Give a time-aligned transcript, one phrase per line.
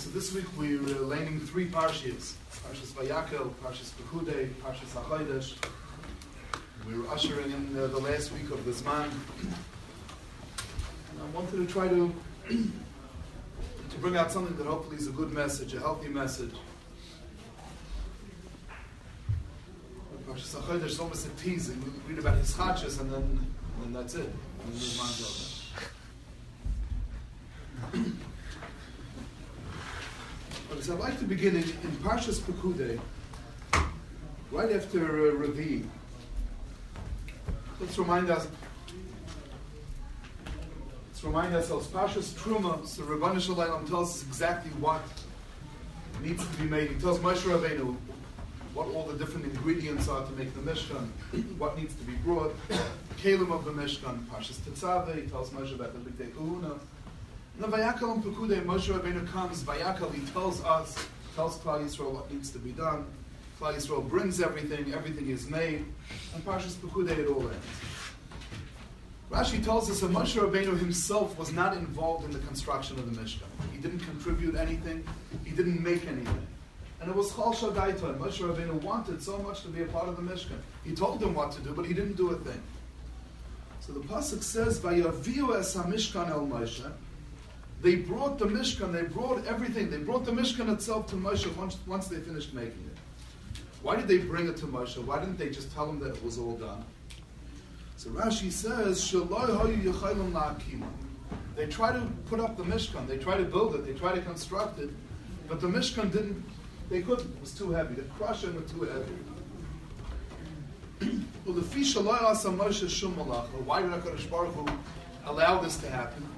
[0.00, 2.32] so this week we're uh, learning three parshas.
[2.64, 5.56] Parshas Vayakhel, Parshas Pekudei, Parshas HaChodesh.
[6.86, 9.12] We're ushering in uh, the last week of this month.
[9.42, 12.14] And I wanted to try to
[12.48, 16.54] to bring out something that hopefully is a good message, a healthy message.
[20.26, 21.78] Parshas HaChodesh is almost a teasing.
[22.08, 24.20] We read about his and then, and then that's it.
[24.20, 25.50] And then there's over.
[30.80, 32.98] But I'd like to begin in, in Parshas Pekudei,
[34.50, 35.84] right after uh, Ravi.
[37.78, 38.48] Let's remind us.
[41.08, 41.86] Let's remind ourselves.
[41.88, 42.86] Parshas Truma.
[42.86, 45.02] So Rabbanu Shalom tells us exactly what
[46.22, 46.92] needs to be made.
[46.92, 47.94] He tells Moshe Rabbeinu
[48.72, 51.10] what all the different ingredients are to make the Mishkan,
[51.58, 52.54] what needs to be brought,
[53.18, 56.32] Kalim of the Mishkan, Parshas Tetzaveh, he tells Moshe about the Big.
[57.60, 60.96] The Vayakhel and Pekudei, Moshe Rabbeinu comes, Vayakhel, he tells us,
[61.36, 63.04] tells Klal Yisrael what needs to be done.
[63.60, 65.84] Klal Yisrael brings everything, everything is made,
[66.34, 67.66] and Parshas Pekudei it all ends.
[69.30, 73.20] Rashi tells us that Moshe Rabbeinu himself was not involved in the construction of the
[73.20, 73.42] Mishkan.
[73.74, 75.06] He didn't contribute anything,
[75.44, 76.46] he didn't make anything.
[77.02, 80.08] And it was Chal Shadaita, and Moshe Rabbeinu wanted so much to be a part
[80.08, 80.56] of the Mishkan.
[80.82, 82.62] He told them what to do, but he didn't do a thing.
[83.80, 86.90] So the Pasuk says, Vayaviu es ha-Mishkan el Moshe,
[87.82, 89.90] they brought the Mishkan, they brought everything.
[89.90, 92.98] They brought the Mishkan itself to Moshe once, once they finished making it.
[93.82, 95.02] Why did they bring it to Moshe?
[95.02, 96.84] Why didn't they just tell him that it was all done?
[97.96, 99.10] So Rashi says,
[101.56, 104.20] They try to put up the Mishkan, they try to build it, they try to
[104.20, 104.90] construct it,
[105.48, 106.44] but the Mishkan didn't,
[106.90, 107.94] they couldn't, it was too heavy.
[107.94, 109.12] The crushing was too heavy.
[111.44, 111.62] Why
[113.82, 114.66] did HaKadosh Baruch Hu
[115.24, 116.28] allow this to happen?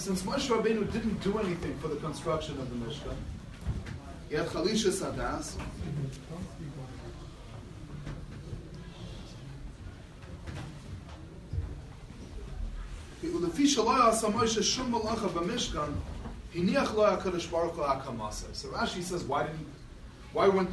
[0.00, 3.14] Since Moshe Rabbeinu didn't do anything for the construction of the Mishkan,
[4.30, 5.56] he had Chalisha Sadas.
[13.22, 13.28] So
[18.68, 19.66] Rashi says, why didn't,
[20.32, 20.70] why went,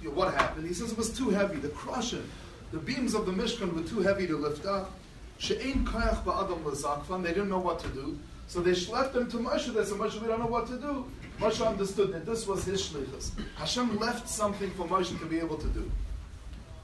[0.00, 0.68] you know, what happened?
[0.68, 1.56] He says it was too heavy.
[1.56, 2.22] The crushing,
[2.70, 4.92] the beams of the Mishkan were too heavy to lift up.
[5.40, 7.22] She'ein kayach ba'adam.
[7.22, 8.18] They didn't know what to do.
[8.46, 9.72] So they left them to Moshe.
[9.72, 11.06] They said, Moshe, we don't know what to do.
[11.38, 13.30] Moshe understood that this was his shlichus.
[13.56, 15.90] Hashem left something for Moshe to be able to do.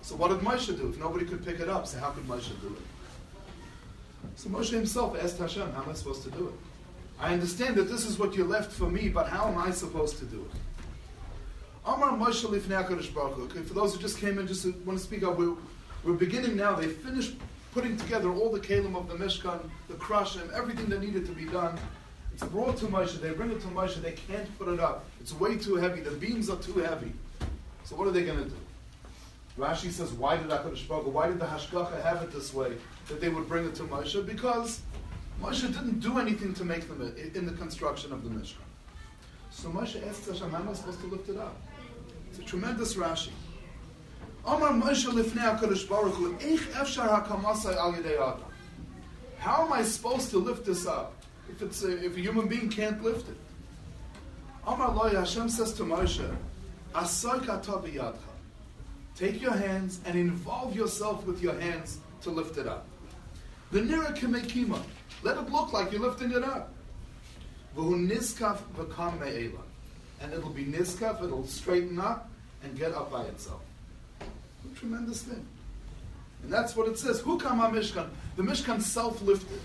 [0.01, 0.89] So what did Moshe do?
[0.89, 2.83] If nobody could pick it up, so how could Moshe do it?
[4.37, 6.55] So Moshe himself asked Hashem, how am I supposed to do it?
[7.21, 10.17] I understand that this is what you left for me, but how am I supposed
[10.21, 10.61] to do it?
[11.85, 15.25] Amar Moshe lifnei Baruch Okay, for those who just came in, just want to speak
[15.25, 15.57] up, we're,
[16.05, 16.75] we're beginning now.
[16.75, 17.35] They finished
[17.77, 21.45] putting together all the kalim of the Mishkan, the krashim, everything that needed to be
[21.45, 21.79] done.
[22.33, 23.21] It's brought to Moshe.
[23.21, 24.01] They bring it to Moshe.
[24.01, 25.05] They can't put it up.
[25.21, 26.01] It's way too heavy.
[26.01, 27.13] The beams are too heavy.
[27.85, 28.57] So what are they going to do?
[29.59, 32.79] Rashi says, why did HaKadosh Baruch why did the Hashgacha have it this way,
[33.09, 34.25] that they would bring it to Moshe?
[34.25, 34.81] Because
[35.43, 38.65] Moshe didn't do anything to make them in the construction of the Mishkan.
[39.51, 41.55] So Moshe asked Hashem, how am I supposed to lift it up?
[42.31, 43.33] It's a tremendous Rashi.
[44.47, 48.45] Omar Moshe lifnei HaKadosh Baruch Hu, efshar hakamasai al yedei adam.
[49.39, 51.15] How am I supposed to lift this up
[51.51, 53.37] if, it's a, if a human being can't lift it?
[54.65, 56.33] Omar Loi, Hashem says to Moshe.
[59.17, 62.87] Take your hands and involve yourself with your hands to lift it up.
[63.73, 64.81] The nira kemekima.
[65.25, 66.73] Let it look like you're lifting it up.
[67.77, 69.63] V'hu niskaf v'kam me'ela.
[70.21, 72.31] And it'll be niskaf, it'll straighten up
[72.63, 73.66] and get up by itself
[74.77, 75.45] tremendous thing.
[76.43, 77.21] And that's what it says.
[77.21, 78.09] Who come Mishkan?
[78.37, 79.61] The Mishkan self lifted.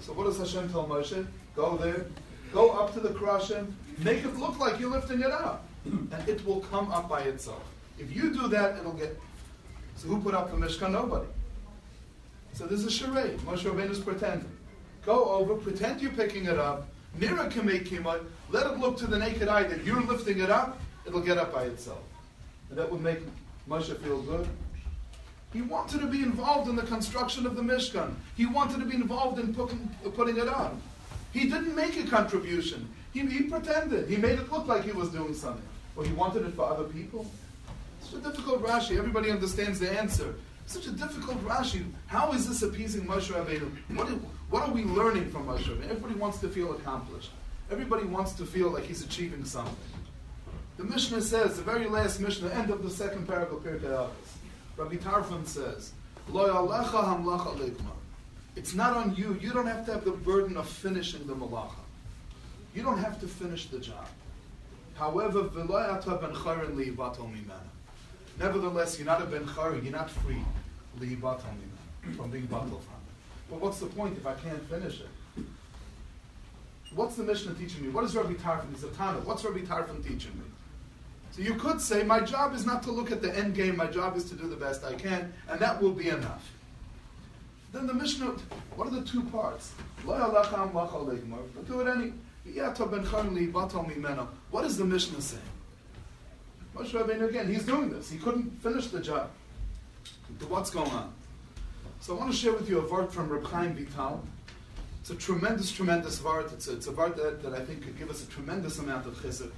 [0.00, 1.26] So what does Hashem tell Moshe?
[1.56, 2.06] Go there,
[2.52, 5.64] go up to the Krashim, make it look like you're lifting it up.
[5.86, 7.64] And it will come up by itself.
[7.98, 9.18] If you do that, it'll get.
[9.96, 10.92] So who put up the Mishkan?
[10.92, 11.26] Nobody.
[12.52, 13.38] So there's a charade.
[13.38, 14.50] Moshe Rabbeinu is pretending.
[15.04, 16.88] Go over, pretend you're picking it up.
[17.18, 20.50] Nira can make kimay Let it look to the naked eye that you're lifting it
[20.50, 20.78] up.
[21.06, 22.02] It'll get up by itself.
[22.68, 23.20] And that would make
[23.68, 24.48] Moshe feel good.
[25.52, 28.14] He wanted to be involved in the construction of the Mishkan.
[28.36, 30.80] He wanted to be involved in putting, putting it on.
[31.32, 32.88] He didn't make a contribution.
[33.12, 34.08] He, he pretended.
[34.08, 35.62] He made it look like he was doing something.
[35.94, 37.26] Well, he wanted it for other people.
[38.02, 38.98] Such a difficult Rashi.
[38.98, 40.34] Everybody understands the answer.
[40.66, 41.84] Such a difficult Rashi.
[42.06, 43.70] How is this appeasing Moshe Rabbeinu?
[43.96, 44.08] What,
[44.50, 45.84] what are we learning from Moshe Rabbeinu?
[45.90, 47.30] Everybody wants to feel accomplished.
[47.70, 49.74] Everybody wants to feel like he's achieving something.
[50.76, 54.10] The Mishnah says, the very last Mishnah, end of the second paragraph, Pirkei Avos.
[54.76, 55.92] Rabbi Tarfon says,
[56.28, 57.80] Lo yalecha
[58.56, 59.38] It's not on you.
[59.40, 61.70] You don't have to have the burden of finishing the malacha.
[62.74, 64.06] You don't have to finish the job.
[64.96, 65.48] However.
[68.38, 70.42] Nevertheless, you're not a ben chayrin, you're not free
[70.98, 73.50] from being batal from it.
[73.50, 75.44] But what's the point if I can't finish it?
[76.94, 77.88] What's the Mishnah teaching me?
[77.88, 78.72] What is Rabbi Tarfon?
[78.72, 79.20] He's a Tana.
[79.20, 80.44] What's Rabbi Tarfon teaching me?
[81.36, 83.88] So you could say, my job is not to look at the end game, my
[83.88, 86.50] job is to do the best I can, and that will be enough.
[87.72, 88.36] Then the Mishnah,
[88.74, 89.74] what are the two parts?
[90.06, 92.14] Do it any.
[94.50, 95.42] What is the Mishnah saying?
[96.74, 98.08] Moshe Rabbeinu again, he's doing this.
[98.10, 99.28] He couldn't finish the job.
[100.48, 101.12] What's going on?
[102.00, 104.24] So I want to share with you a vart from Reb Chaim Vital.
[105.02, 106.50] It's a tremendous, tremendous vart.
[106.54, 109.06] It's a, it's a vart that, that I think could give us a tremendous amount
[109.06, 109.50] of chesed.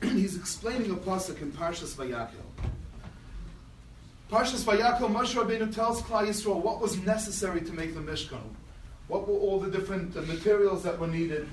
[0.02, 2.44] he's explaining a pasuk in Parshas Vayakhel.
[4.30, 8.40] Parshas Vayakhel, Moshe Rabbeinu tells Klal Yisrael what was necessary to make the Mishkan.
[9.08, 11.46] What were all the different uh, materials that were needed?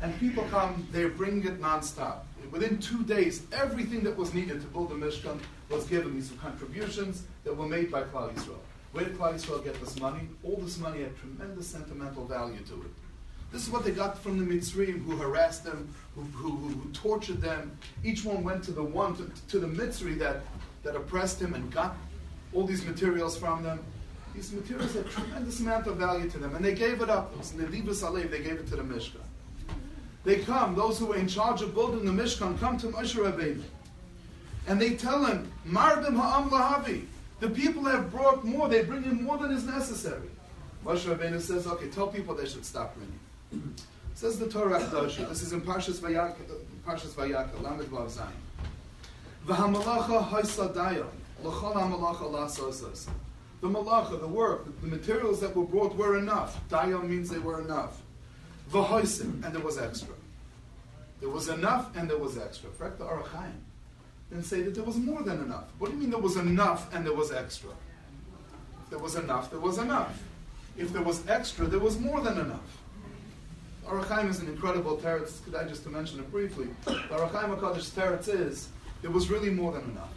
[0.00, 2.20] And people come, they're bringing it nonstop.
[2.50, 5.38] Within two days, everything that was needed to build the Mishkan
[5.68, 6.14] was given.
[6.14, 8.58] These were contributions that were made by Klal Yisrael.
[8.92, 10.28] Where did Klal Yisrael get this money?
[10.44, 12.90] All this money had tremendous sentimental value to it.
[13.52, 17.42] This is what they got from the Mitzrayim who harassed them, who, who, who tortured
[17.42, 17.76] them.
[18.02, 20.40] Each one went to the one, to, to the Mitzri that,
[20.82, 21.94] that oppressed him and got
[22.54, 23.78] all these materials from them.
[24.34, 27.32] These materials had tremendous amount of value to them, and they gave it up.
[27.34, 27.52] It was
[28.02, 29.20] Alev, they gave it to the Mishkan.
[30.24, 33.62] They come, those who were in charge of building the Mishkan, come to Moshe Rabbeinu.
[34.66, 37.04] And they tell him, Marbim ha'am lahavi.
[37.40, 40.30] The people have brought more, they bring in more than is necessary.
[40.86, 43.18] Moshe Rabbeinu says, okay, tell people they should stop bringing.
[44.14, 45.28] Says the Torah Kedosha.
[45.28, 46.36] This is in Parshas Vayak,
[46.86, 48.28] Parshas Vayak, Lamed Vav Zayin.
[49.46, 51.08] V'hamalacha ha'isadayon,
[51.42, 53.08] l'chol ha'malacha la'sosas.
[53.60, 56.60] The malacha, the work, the materials that were brought were enough.
[56.68, 58.02] Dayon means they were enough.
[58.70, 60.14] V'hoisim, and there was extra.
[61.20, 62.68] There was enough and there was extra.
[62.70, 63.52] Frek the Ohr HaChaim.
[64.30, 65.66] Then say that there was more than enough.
[65.78, 67.70] What do you mean there was enough and there was extra?
[68.82, 70.20] If there was enough, there was enough.
[70.76, 72.81] If there was extra, there was more than enough.
[73.88, 75.44] Ohr HaChaim is an incredible teretz.
[75.44, 76.68] Could I just to mention it briefly?
[76.84, 78.68] The Ohr HaChaim HaKadosh teretz is,
[79.02, 80.12] it was really more than enough.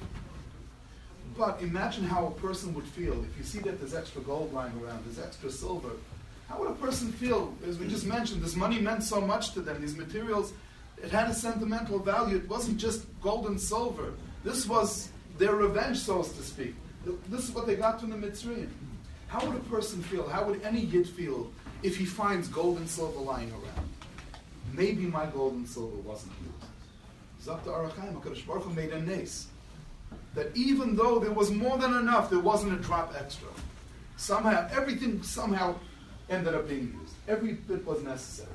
[1.37, 4.73] But imagine how a person would feel if you see that there's extra gold lying
[4.81, 5.91] around, there's extra silver.
[6.47, 7.53] How would a person feel?
[7.67, 9.81] As we just mentioned, this money meant so much to them.
[9.81, 10.53] These materials,
[11.01, 12.37] it had a sentimental value.
[12.37, 14.13] It wasn't just gold and silver.
[14.43, 15.09] This was
[15.39, 16.75] their revenge, so to speak.
[17.29, 18.69] This is what they got from the Mitzrayim.
[19.27, 20.29] How would a person feel?
[20.29, 21.51] How would any yid feel
[21.85, 23.89] if he finds gold and silver lying around?
[24.73, 27.47] Maybe my gold and silver wasn't used.
[27.47, 29.47] Zakta Ohr HaChaim, HaKadosh Baruch Hu made a nace
[30.33, 33.47] that even though there was more than enough, there wasn't a drop extra.
[34.17, 35.75] Somehow, everything somehow
[36.29, 37.13] ended up being used.
[37.27, 38.49] Every bit was necessary.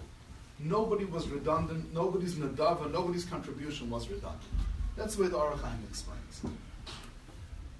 [0.59, 4.43] Nobody was redundant, nobody's nadava, nobody's contribution was redundant.
[4.97, 6.57] That's where the Ohr HaChaim explains.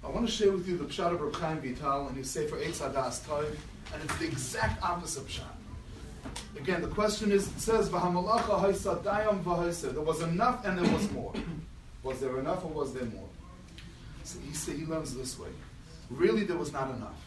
[0.03, 2.79] I want to share with you the Pshat of Chaim Vital and his Sefer Eitz
[2.79, 3.55] Hadas Toiv,
[3.93, 5.43] and it's the exact opposite of Pshat.
[6.57, 7.89] Again, the question is, it says.
[7.89, 7.99] There
[10.01, 11.33] was enough and there was more.
[12.03, 13.29] Was there enough or was there more?
[14.23, 15.49] So he, said, he learns this way.
[16.09, 17.19] Really, there was not enough.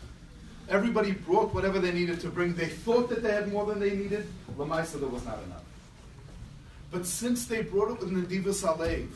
[0.69, 2.55] Everybody brought whatever they needed to bring.
[2.55, 4.27] They thought that they had more than they needed.
[4.57, 5.65] Lamaisa, there was not enough.
[6.91, 9.09] But since they brought it with Nadivas Alev,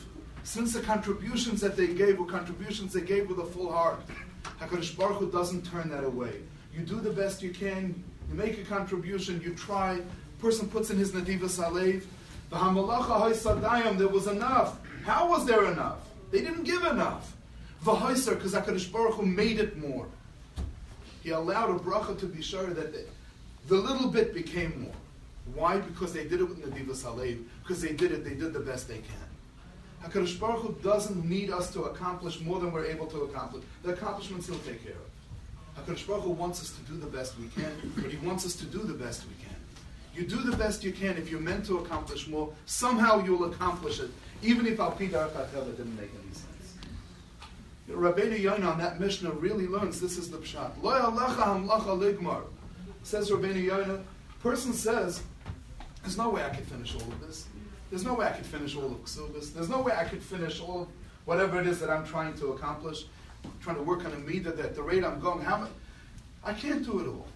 [0.43, 4.01] since the contributions that they gave were contributions they gave with a full heart,
[4.59, 6.41] HaKadosh Baruch Hu doesn't turn that away.
[6.79, 9.99] You do the best you can, you make a contribution, you try,
[10.39, 12.03] person puts in his Nadivas Alev,
[12.49, 14.79] the Hamalacha Sadayam, there was enough.
[15.03, 15.97] How was there enough?
[16.31, 17.35] They didn't give enough.
[17.83, 20.07] V'hoiser, because HaKadosh Baruch Hu made it more.
[21.21, 23.05] He allowed a bracha to be sure that the,
[23.67, 24.95] the little bit became more.
[25.53, 25.79] Why?
[25.79, 27.43] Because they did it with Nadiva Salev.
[27.61, 30.09] Because they did it, they did the best they can.
[30.09, 33.65] HaKadosh Baruch Hu doesn't need us to accomplish more than we're able to accomplish.
[33.83, 35.18] The accomplishments he'll take care of.
[35.77, 38.55] HaKadosh Baruch Hu wants us to do the best we can, but he wants us
[38.55, 39.55] to do the best we can.
[40.13, 41.17] You do the best you can.
[41.17, 44.09] If you're meant to accomplish more, somehow you'll accomplish it,
[44.41, 45.29] even if Al Pidar
[45.77, 46.75] didn't make any sense.
[47.89, 50.71] Rabbeinu Yonah on that Mishnah really learns this is the pshat.
[50.81, 52.43] Lo ligmar.
[53.03, 54.01] Says Rabbeinu Yonah,
[54.41, 55.23] person says,
[56.01, 57.47] there's no way I could finish all of this.
[57.89, 59.53] There's no way I could finish all of Ksubis.
[59.53, 60.87] There's no way I could finish all of
[61.25, 63.05] whatever it is that I'm trying to accomplish.
[63.61, 65.71] Trying to work on a midah that the rate I'm going, how much?
[66.43, 67.27] I can't do it all.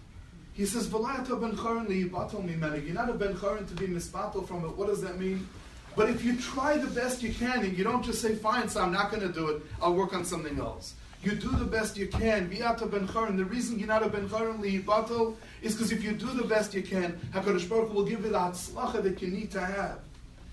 [0.53, 4.65] He says, V'layata ben chorin li You're not a ben chorin to be misbatel from
[4.65, 4.77] it.
[4.77, 5.47] What does that mean?
[5.95, 8.81] But if you try the best you can and you don't just say, fine, so
[8.81, 10.95] I'm not going to do it, I'll work on something else.
[11.23, 12.49] You do the best you can.
[12.49, 13.37] Bi'ata ben charon.
[13.37, 16.73] The reason you're not a ben charon li'ibatel is because if you do the best
[16.73, 19.99] you can, HaKadosh Baruch Hu will give you the hatzlacha that you need to have.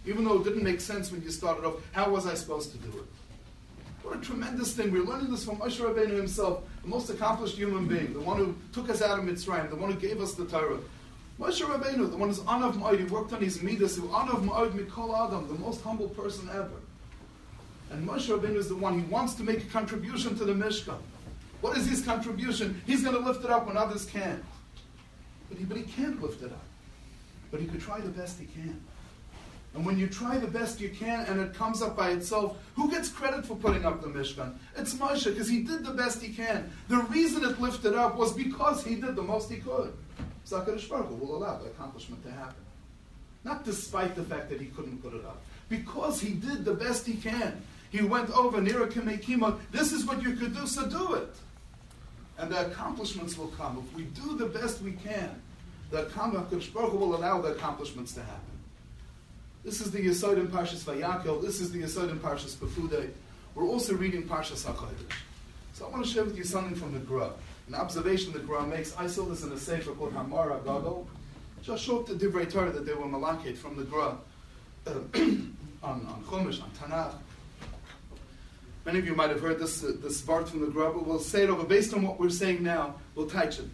[0.06, 2.78] Even though it didn't make sense when you started off, how was I supposed to
[2.78, 3.04] do it?
[4.10, 4.90] What a tremendous thing.
[4.90, 8.56] We're learning this from Moshe Rabbeinu himself, the most accomplished human being, the one who
[8.72, 10.80] took us out of Mitzrayim, the one who gave us the Torah.
[11.38, 14.72] Moshe Rabbeinu, the one who's Anav Ma'od, he worked on his Midas, who Anav Ma'od
[14.72, 16.80] Mikol Adam, the most humble person ever.
[17.92, 20.98] And Moshe Rabbeinu is the one, he wants to make a contribution to the Mishkan.
[21.60, 22.82] What is his contribution?
[22.86, 24.44] He's going to lift it up when others can't.
[25.48, 26.64] But he, but he can't lift it up.
[27.52, 28.82] But he could try the best he can.
[29.74, 32.90] And when you try the best you can and it comes up by itself, who
[32.90, 34.54] gets credit for putting up the Mishkan?
[34.76, 36.70] It's Moshe, because he did the best he can.
[36.88, 39.92] The reason it lifted up was because he did the most he could.
[40.44, 42.64] Zakarish Baruch will allow the accomplishment to happen.
[43.44, 45.40] Not despite the fact that he couldn't put it up.
[45.68, 47.62] Because he did the best he can.
[47.90, 51.34] He went over, Nira Kamekima, this is what you could do, so do it.
[52.38, 53.84] And the accomplishments will come.
[53.86, 55.40] If we do the best we can,
[55.90, 56.02] the
[56.74, 58.49] Baruch will allow the accomplishments to happen.
[59.62, 61.42] This is the Yesod in Parshas Vayakhel.
[61.42, 63.10] This is the Yesod in Parshas Pekudei.
[63.54, 65.12] We're also reading Parshas HaChodesh.
[65.74, 67.30] So I want to share with you something from the Gra.
[67.68, 68.96] An observation the Gra makes.
[68.96, 71.06] I saw this in a sefer called Hamara Gadol.
[71.62, 74.16] Just showed the Divrei Torah that they were malakit from the Gra
[74.86, 74.90] uh,
[75.82, 77.12] on, on Chumash, on Tanakh.
[78.86, 81.18] Many of you might have heard this, uh, this part from the Gra, but we'll
[81.18, 81.64] say it over.
[81.64, 83.68] Based on what we're saying now, we'll touch it.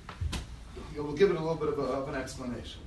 [0.96, 2.80] We'll give it a little bit of, a, of an explanation.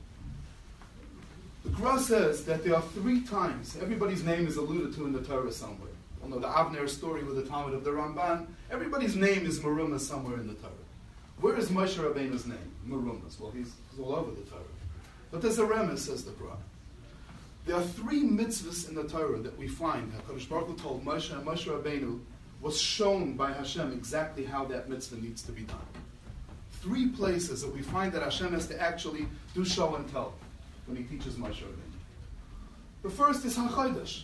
[1.64, 5.22] The Gra says that there are three times everybody's name is alluded to in the
[5.22, 5.90] Torah somewhere.
[6.24, 8.48] You know the Avner story with the Talmud of the Ramban.
[8.72, 10.72] Everybody's name is Merumah somewhere in the Torah.
[11.42, 12.58] Where is Moshe Rabbeinu's name?
[12.88, 13.40] Merumah.
[13.40, 14.62] Well, he's, he's, all over the Torah.
[15.32, 16.56] But there's a remes, says the Gra.
[17.66, 20.14] There are three mitzvahs in the Torah that we find.
[20.14, 22.20] HaKadosh Baruch Hu told Moshe and Moshe Rabbeinu
[22.62, 25.78] was shown by Hashem exactly how that mitzvah needs to be done.
[26.82, 30.34] Three places that we find that Hashem has to actually do show and tell
[30.90, 32.00] when he teaches Moshe Rabbeinu.
[33.04, 34.24] The first is HaChodesh.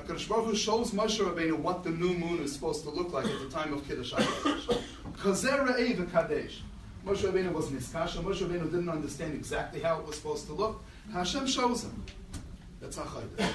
[0.00, 3.26] HaKadosh Baruch Hu shows Moshe Rabbeinu what the new moon is supposed to look like
[3.26, 4.80] at the time of Kiddush HaChodesh.
[5.18, 6.62] Kazer Kadesh.
[7.04, 8.22] Moshe Rabbeinu was Niskasha.
[8.22, 10.82] Moshe Rabbeinu didn't understand exactly how it was supposed to look.
[11.12, 12.04] Hashem shows him.
[12.80, 13.52] That's HaChodesh.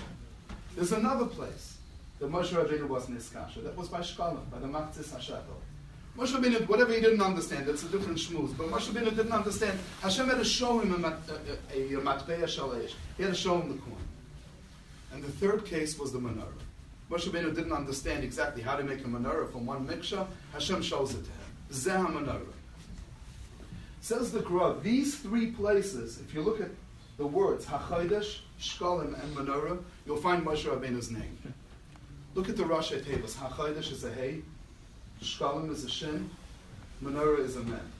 [0.76, 1.78] There's another place
[2.20, 3.64] that Moshe Rabbeinu was Niskasha.
[3.64, 5.58] That was by Shkalim, by the Machzis HaShekel.
[6.18, 8.58] Moshe Rabbeinu, whatever he didn't understand, it's a different shmooze.
[8.58, 9.78] But Moshe Rabbeinu didn't understand.
[10.02, 12.90] Hashem had to show him a, a, a, matbeya.
[13.18, 13.96] He had to show him the coin.
[15.14, 16.48] And the third case was the menorah.
[17.12, 20.26] Moshe Rabbeinu didn't understand exactly how to make a menorah from one miksha.
[20.54, 21.52] Hashem shows it to him.
[21.72, 22.54] Zeh menorah.
[24.02, 26.72] Says the Gra, these three places, if you look at
[27.18, 31.38] the words Hachodesh, Shkalim, and Menorah, you'll find Moshe Rabbeinu's name.
[32.34, 33.36] Look at the Roshei teivos.
[33.36, 34.44] Hachodesh is a hay,
[35.22, 36.30] Shkalim is a shin,
[37.04, 37.92] menorah is a men.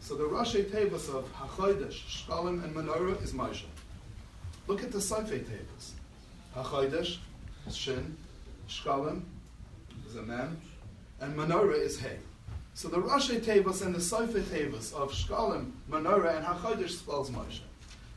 [0.00, 3.64] So the Roshei teivos of Hachodesh, Shkalim, and menorah is Moshe.
[4.66, 5.90] Look at the Sofei teivos.
[6.56, 7.18] Hachodesh
[7.70, 8.16] shin,
[8.68, 9.22] Shkalim
[10.08, 10.60] is a men,
[11.20, 12.18] and menorah is hay.
[12.74, 17.60] So the Roshei teivos and the Sofei teivos of Shkalim, menorah, and Hachodesh spells Moshe.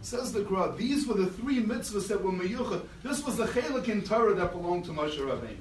[0.02, 2.86] Says the Gra, these were the three mitzvahs that were meyuchah.
[3.02, 5.58] This was the chelik in Torah that belonged to Moshe Rabbeinu.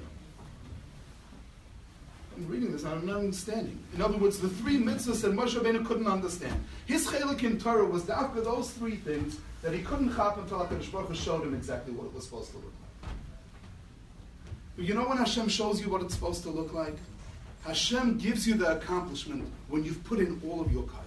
[2.35, 3.79] I'm reading this, I'm not understanding.
[3.93, 6.61] In other words, the three mitzvahs that Moshe Rabbeinu couldn't understand.
[6.85, 10.91] His chelik in Torah was after those three things that he couldn't chop until HaKadosh
[10.91, 13.11] Baruch showed him exactly what it was supposed to look like.
[14.75, 16.95] But you know when Hashem shows you what it's supposed to look like?
[17.63, 21.01] Hashem gives you the accomplishment when you've put in all of your kayach.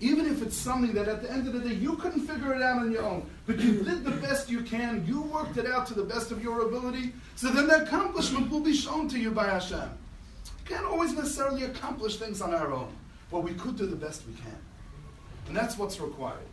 [0.00, 2.62] Even if it's something that at the end of the day you couldn't figure it
[2.62, 5.86] out on your own, but you did the best you can, you worked it out
[5.88, 9.30] to the best of your ability, so then the accomplishment will be shown to you
[9.30, 9.90] by Hashem
[10.68, 12.92] can't always necessarily accomplish things on our own,
[13.30, 14.58] but we could do the best we can.
[15.48, 16.46] And that's what's required.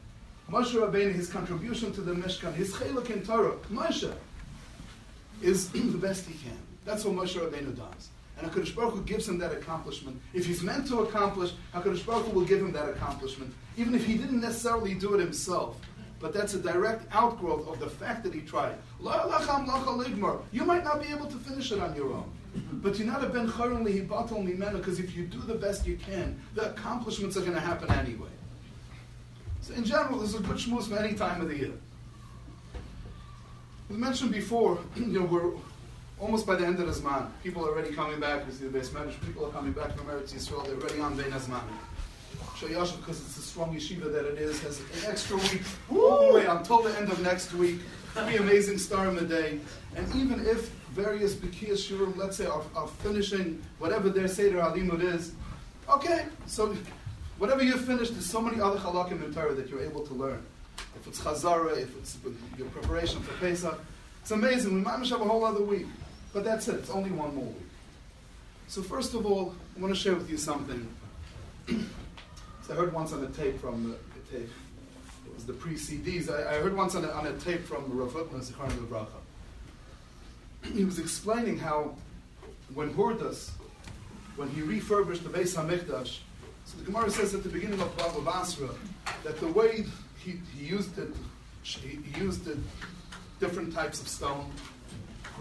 [0.50, 4.14] Moshe Rabbeinu, his contribution to the Mishkan, his chelik in Torah, Moshe,
[5.42, 6.58] is the best he can.
[6.86, 8.10] That's what Moshe Rabbeinu does.
[8.38, 10.20] And HaKadosh Baruch Hu gives him that accomplishment.
[10.34, 14.06] If he's meant to accomplish, HaKadosh Baruch Hu will give him that accomplishment, even if
[14.06, 15.78] he didn't necessarily do it himself.
[16.20, 18.76] But that's a direct outgrowth of the fact that he tried.
[20.52, 22.32] You might not be able to finish it on your own.
[22.72, 25.98] But you're not a ben charon lihibatal mimena because if you do the best you
[25.98, 28.30] can, the accomplishments are going to happen anyway.
[29.62, 31.74] So in general, this is a good shmuz for any time of the year.
[33.90, 35.52] As mentioned before, you know, we're
[36.20, 37.28] almost by the end of the Zman.
[37.44, 38.46] People are already coming back.
[38.46, 39.22] We see the base managed.
[39.26, 40.66] People are coming back from Eretz Yisrael.
[40.66, 41.62] They're already on Bein Hazman.
[42.56, 46.34] Shayasha, because it's a strong yeshiva that it is, has an extra week all the
[46.34, 47.80] way until the end of next week.
[48.14, 49.60] Three amazing star in the day.
[49.96, 55.04] And even if various Bikiyas Shurim, let's say, are, are finishing whatever their Seder Alimud
[55.04, 55.34] is,
[55.90, 56.76] okay, so
[57.40, 60.46] whatever you've finished, there's so many other halakim in Torah that you're able to learn.
[60.96, 62.18] If it's Chazara, if it's
[62.58, 63.80] your preparation for Pesach,
[64.22, 64.76] It's amazing.
[64.76, 65.88] We might have a whole other week.
[66.34, 66.76] But that's it.
[66.76, 67.70] It's only one more week.
[68.68, 70.88] So first of all, I want to share with you something.
[71.68, 71.76] so
[72.70, 74.50] I heard once on a tape from the, the tape,
[75.34, 76.30] was the pre-CDs.
[76.30, 79.06] I, I, heard once on a, on a tape from Rav Hutner, Zichron
[80.74, 81.96] He was explaining how
[82.74, 83.52] when Hurdas,
[84.36, 86.20] when he refurbished the Beis HaMikdash,
[86.66, 88.70] so the Gemara says at the beginning of Baba Basra
[89.24, 89.86] that the way
[90.18, 91.10] he, he used it,
[91.62, 92.58] he, he used it
[93.40, 94.50] different types of stone,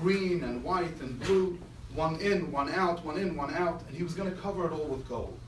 [0.00, 1.58] green and white and blue,
[1.94, 4.72] one in, one out, one in, one out, and he was going to cover it
[4.72, 5.38] all with gold.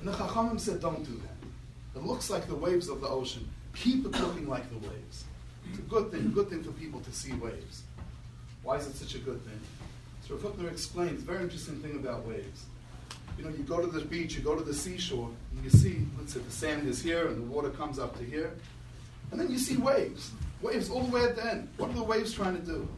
[0.00, 1.98] And the Chachamim said, don't do that.
[1.98, 3.48] It looks like the waves of the ocean.
[3.74, 5.24] Keep it looking like the waves.
[5.68, 7.82] It's a good thing, good thing for people to see waves.
[8.62, 9.60] Why is it such a good thing?
[10.26, 12.64] So Rav explains, very interesting thing about waves.
[13.36, 16.06] You know, you go to the beach, you go to the seashore, and you see,
[16.18, 18.52] let's say the sand is here and the water comes up to here,
[19.30, 20.30] and then you see waves.
[20.62, 21.68] Waves all the way at the end.
[21.76, 22.88] What are the waves trying to do?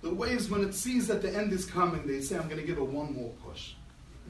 [0.00, 2.66] The waves, when it sees that the end is coming, they say, I'm going to
[2.66, 3.74] give it one more push.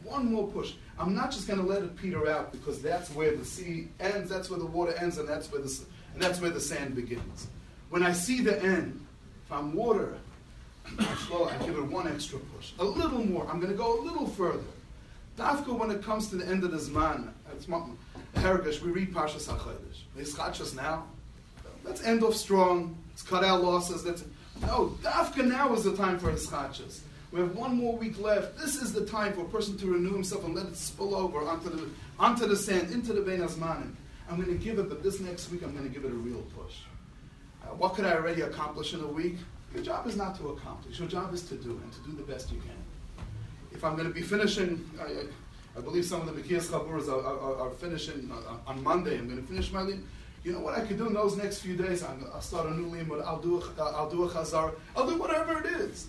[0.05, 0.75] One more push.
[0.99, 4.31] I'm not just going to let it peter out because that's where the sea ends,
[4.31, 5.81] that's where the water ends, and that's where the,
[6.13, 7.49] and that's where the sand begins.
[7.91, 9.05] When I see the end,
[9.45, 10.17] if I'm water,
[10.87, 12.73] I I give it one extra push.
[12.79, 13.47] A little more.
[13.51, 14.63] I'm going to go a little further.
[15.39, 19.49] Dafka, when it comes to the end of the Zman, it's Hergish, we read Parshas
[19.49, 20.61] HaChodesh.
[20.61, 21.07] us now.
[21.83, 22.97] Let's end off strong.
[23.11, 24.05] Let's cut our losses.
[24.05, 24.25] Let's,
[24.63, 27.01] no, Dafka now is the time for Hischachas.
[27.35, 28.57] We have one more week left.
[28.57, 31.41] This is the time for a person to renew himself and let it spill over
[31.41, 33.93] onto the, onto the sand, into the Bein Azmanim.
[34.31, 36.15] I'm going to give it, but this next week I'm going to give it a
[36.15, 36.77] real push.
[37.61, 39.39] Uh, what could I already accomplish in a week?
[39.75, 41.01] Your job is not to accomplish.
[41.01, 43.27] Your job is to do, and to do the best you can.
[43.73, 45.25] If I'm going to be finishing, I,
[45.77, 49.19] I believe some of the Mekias Chaburas are, are, are, finishing uh, on Monday.
[49.19, 50.01] I'm going to finish my lead
[50.45, 52.03] you know what I could do in those next few days?
[52.03, 53.25] i will start a new limud.
[53.25, 54.75] I'll do a, I'll do a chazar.
[54.95, 56.09] I'll do whatever it is.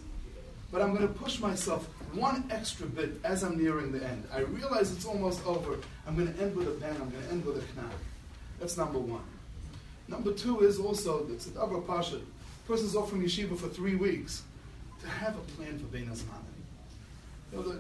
[0.72, 4.24] But I'm going to push myself one extra bit as I'm nearing the end.
[4.34, 5.78] I realize it's almost over.
[6.08, 6.96] I'm going to end with a bang.
[7.02, 7.92] I'm going to end with a knack.
[8.60, 9.24] That's number one.
[10.08, 12.20] Number two is also it's a other pasha.
[12.68, 14.44] Person's off from yeshiva for three weeks
[15.02, 16.10] to have a plan for Bein
[17.54, 17.76] know,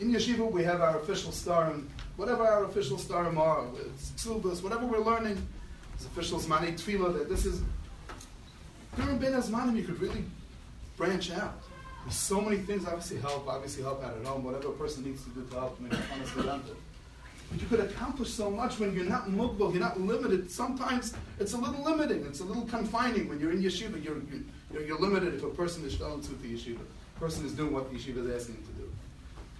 [0.00, 4.26] in yeshiva we have our official star, and whatever our official star are, it's
[4.62, 5.40] whatever we're learning
[6.02, 7.62] it's official Zmani Tefillah, that this is,
[8.96, 10.24] during Ben Azmanim, you could really
[10.96, 11.60] branch out.
[12.04, 15.30] There's so many things, obviously help, obviously help at home, whatever a person needs to
[15.30, 15.78] do to help.
[17.52, 20.50] But you could accomplish so much when you're not mukbal, you're not limited.
[20.50, 23.28] Sometimes it's a little limiting, it's a little confining.
[23.28, 24.16] When you're in yeshiva, you're,
[24.72, 26.80] you're, you're limited if a person is shtalim to the yeshiva.
[27.16, 28.92] A person is doing what the yeshiva is asking him to do.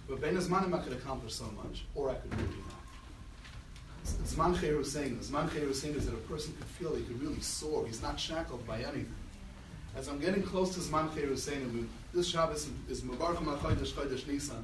[0.09, 2.83] But Ben Azmanim, I could accomplish so much, or I could really not.
[4.25, 7.85] Zman Cheiruseinu, Zman Cheiruseinu is that a person could feel he could really soar.
[7.85, 9.15] He's not shackled by anything.
[9.95, 14.63] As I'm getting close to Zman Cheiruseinu, this Shabbos is Mubarak HaChodesh Chodesh Nisan.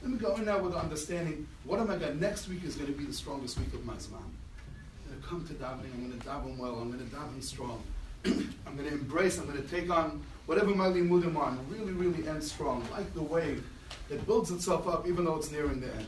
[0.00, 2.86] Let me go in now with understanding what am I going next week is going
[2.86, 4.22] to be the strongest week of my Zman.
[4.22, 7.42] I'm going to come to davening, I'm going to daven well, I'm going to daven
[7.42, 7.82] strong.
[8.24, 11.92] I'm going to embrace, I'm going to take on whatever my limudim are and really,
[11.92, 13.66] really end strong, like the wave
[14.08, 16.06] that builds itself up even though it's nearing the end.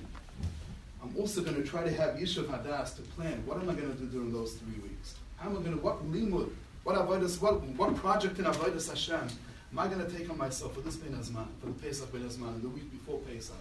[1.03, 3.43] I'm also going to try to have Yishuv Hadas to plan.
[3.45, 5.17] What am I going to do during those three weeks?
[5.37, 6.51] How am I going to, what limud,
[6.85, 9.29] what avodas, what, what project in avodas Hashem
[9.77, 11.13] am I going to take on myself for this Ben
[11.61, 13.55] for the Pesach Ben and the week before Pesach,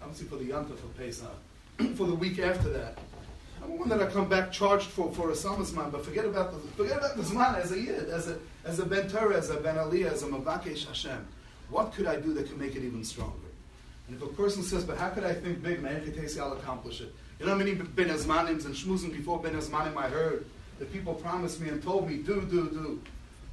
[0.00, 1.26] obviously for the Yanta for Pesach,
[1.96, 2.98] for the week after that.
[3.64, 6.58] I'm one that I come back charged for for a Samazman, but forget about the
[6.76, 9.56] forget about the Zman as a yid, as a as a Ben Torah, as a
[9.56, 11.26] Ben as a Mavakesh Hashem.
[11.68, 13.34] What could I do that could make it even stronger?
[14.06, 15.82] And if a person says, but how could I think big?
[15.82, 17.12] Me'echitesi, I'll accomplish it.
[17.40, 20.46] You know how many Ben and Shmuzim before Ben Azmanim I heard
[20.78, 23.02] that people promised me and told me, do, do, do.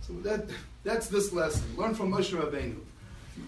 [0.01, 0.47] So that,
[0.83, 1.63] that's this lesson.
[1.77, 2.77] Learn from Moshe Rabbeinu.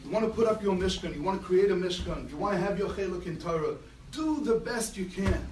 [0.03, 2.55] You want to put up your Mishkan, you want to create a Mishkan, you want
[2.55, 3.75] to have your Cheluk in Torah,
[4.11, 5.47] do the best you can.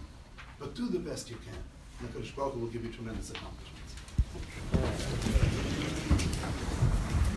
[0.59, 1.57] But do the best you can.
[1.99, 5.62] And the Baruch will give you tremendous accomplishments.